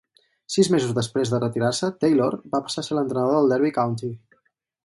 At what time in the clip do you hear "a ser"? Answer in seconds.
2.85-2.99